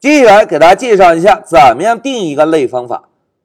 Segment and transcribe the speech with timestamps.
[0.00, 3.02] 接下来给大家介绍一下怎么样定义一个类方法。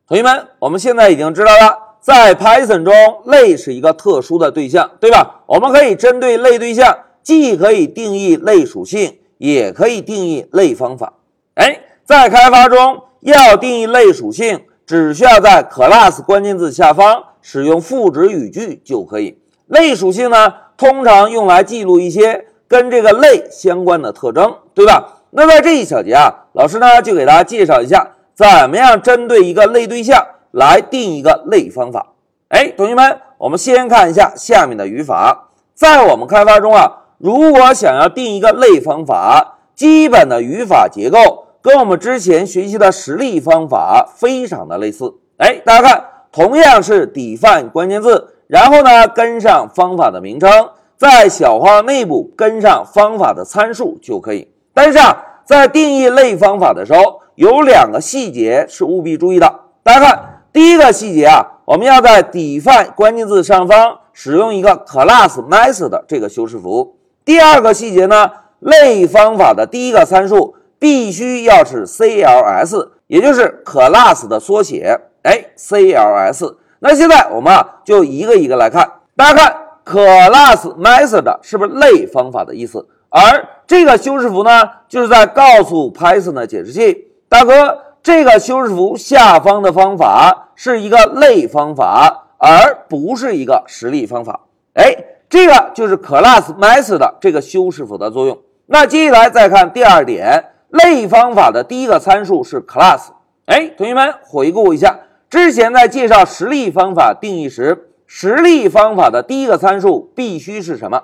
[0.07, 2.93] 同学们，我们现在已经知道了，在 Python 中，
[3.25, 5.41] 类是一个特殊的对象，对吧？
[5.47, 11.15] 我们可以针对类对象，既可以定义类属性，也可以定义类方法。
[11.55, 19.37] 哎，在开发中要定义类属性，只需要在 class 关键字下方使用赋值语句就可以。
[19.67, 25.14] 类属性呢，通常用来记录一些跟这个类相关的特征，对吧？
[25.37, 28.11] 那在这一小节啊，老师呢就给大家介绍一下。
[28.33, 30.21] 怎么样针对一个类对象
[30.51, 32.07] 来定一个类方法？
[32.49, 35.49] 哎，同学们，我们先看一下下面的语法。
[35.73, 45.13] 在我们开发中啊，如果想要定一个类方法，基本的语法结构跟我们之前学习的实例方法非常的类似。
[45.37, 54.49] 哎，大家看，同样是 define 关键字，然后呢跟上方法的名称，在小花内部跟上方法的参数就可以。
[54.75, 59.61] 但是啊，在定义类方法的时候，有两个细节是务必注意的。
[59.81, 66.97] 大家看，第一个细节啊，我们要在 define 关键字上方使用一个 class method 这个修饰符。
[67.23, 74.99] 第二个细节呢，类方法的第一个参数必须要是 CLS，也就是 class 的缩写。
[75.23, 76.55] 哎，CLS。
[76.79, 78.91] 那现在我们啊，就一个一个来看。
[79.15, 82.85] 大家看，class method 是不是类方法的意思？
[83.09, 87.07] 而这个修饰符呢，就是在告诉 Python 的解释器。
[87.27, 94.41] 大哥，这个修饰符下方的方法是一个类方法，而不是一个实例方法。
[94.73, 94.95] 哎，
[95.29, 98.37] 这个就是 class method 这个修饰符的作用。
[98.67, 103.07] 那接下来再看第二点，类方法的第一个参数是 class。
[103.45, 111.01] 哎，同学们回顾一下，之前在介绍实例方法定义时，实例方法的第一个参数必须是什么？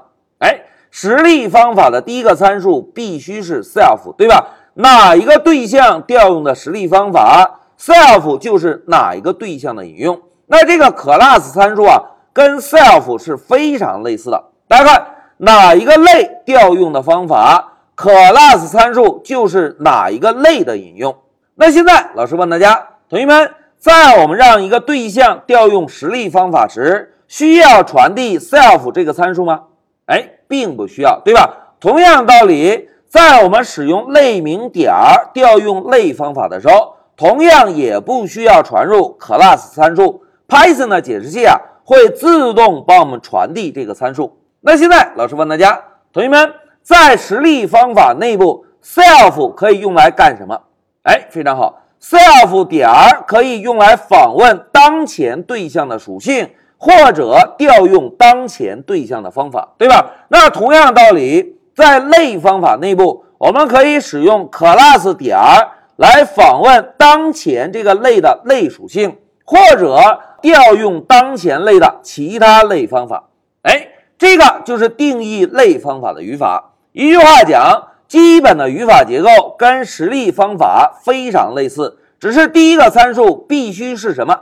[0.92, 4.50] 实例方法的第一个参数必须是 self，对吧？
[4.75, 10.22] 哪一个对象调用的实例方法，self 就是哪一个对象的引用。
[10.48, 12.02] 那这个 class 参数啊，
[12.33, 14.43] 跟 self 是非常类似的。
[14.67, 15.08] 大家看，
[15.38, 21.15] 哪一个类调用的方法，class 参数就是哪一个类的引用。
[21.55, 29.64] 那现在老师问大家，同学们，在我们让一个对象调用实例方法时，需要传递 self 这个参数吗？
[30.05, 31.76] 哎，并不需要，对吧？
[31.80, 32.89] 同样道理。
[33.08, 40.23] 在我们使用类名点儿调用类方法的时候，同样也不需要传入 class 参数。
[40.48, 44.38] Python 的解释器啊会自动帮我们传递这个参数。
[44.62, 45.78] 那现在老师问大家，
[46.14, 50.62] 同学们，在实例方法内部，self 可以用来干什么？
[51.04, 56.50] 哎，非常好，self 点儿可以用来访问当前对象的属性，
[56.81, 60.14] 或者调用当前对象的方法，对吧？
[60.30, 61.61] 那同样道理。
[61.73, 69.15] 在类方法内部，我们可以使用 class 点儿来访问当前这个类的类属性，
[69.45, 73.30] 或者调用当前类的其他类方法。
[73.61, 73.87] 哎，
[74.17, 76.73] 这个就是定义类方法的语法。
[76.91, 84.37] 一句话讲，基本的语法结构跟实例方法非常类似，只是第一个参数必须是什么？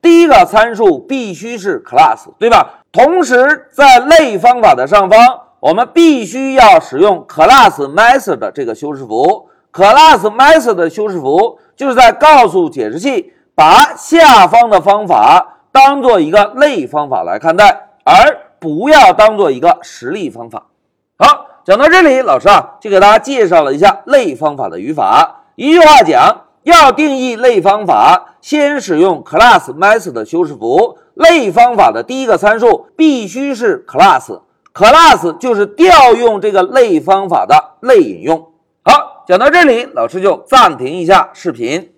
[0.00, 2.82] 第一个参数必须是 class，对吧？
[2.92, 5.18] 同时，在类方法的上方。
[5.60, 20.66] 我们必须要使用 class method 这个修饰符，class method 的修饰符就是在告诉解释器，把下方的方法当做一个类方法来看待，而不要当做一个实例方法。
[21.18, 25.42] 好，讲到这里，老师啊就给大家介绍了一下类方法的语法。
[25.56, 34.40] 一句话讲，要定义类方法，先使用 class method 修饰符，类方法的第一个参数必须是 class。
[34.74, 38.52] class 就是调用这个类方法的类引用。
[38.84, 41.90] 好，讲到这里，老师就暂停一下视频。